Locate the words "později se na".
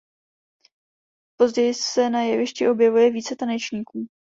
1.37-2.21